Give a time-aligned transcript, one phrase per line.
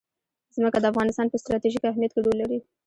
[0.55, 2.59] ځمکه د افغانستان په ستراتیژیک اهمیت کې رول لري.